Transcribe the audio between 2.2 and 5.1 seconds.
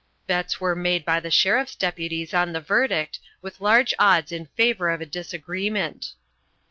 on the verdict, with large odds in favor of a